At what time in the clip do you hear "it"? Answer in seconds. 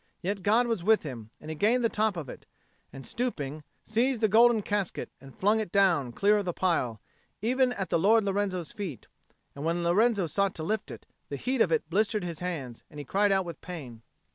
2.27-2.47, 5.59-5.71, 10.89-11.05, 11.71-11.87